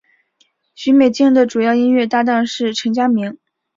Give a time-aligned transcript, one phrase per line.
[0.73, 3.37] 许美静的主要音乐搭档是陈佳明。